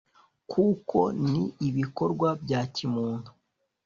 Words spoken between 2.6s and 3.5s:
kimuntu